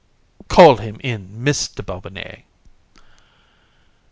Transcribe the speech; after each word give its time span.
Call 0.47 0.77
him 0.77 0.97
in, 1.03 1.27
Mr. 1.29 1.85
Bobinet. 1.85 2.45